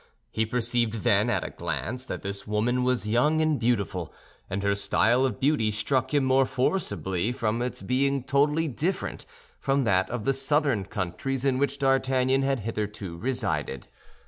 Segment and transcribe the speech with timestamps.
[0.31, 4.11] He perceived then, at a glance, that this woman was young and beautiful;
[4.49, 9.27] and her style of beauty struck him more forcibly from its being totally different
[9.59, 13.87] from that of the southern countries in which D'Artagnan had hitherto resided.